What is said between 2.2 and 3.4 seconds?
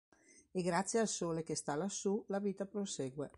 la vita prosegue.